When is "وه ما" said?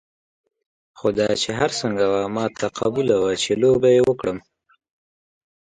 2.11-2.45